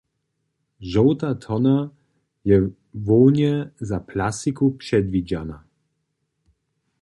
[0.91, 1.89] Žołta tona
[2.45, 2.57] je
[3.05, 5.63] hłownje za plastiku předwidźana.